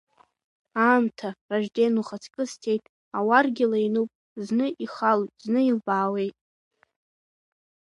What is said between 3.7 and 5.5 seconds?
иануп, зны ихалоит,